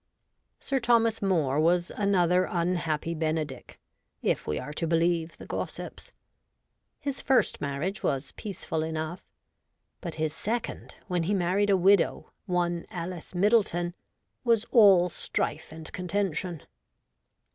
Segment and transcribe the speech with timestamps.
[0.59, 3.79] Sir Thomas More was another unhappy Bene dick,
[4.23, 6.11] if we are to believe the gossips.
[6.99, 9.23] His first marriage was peaceful enough;
[10.01, 13.93] but his second, when he married a widow, one Alice Middleton,
[14.43, 16.63] was all strife and contention.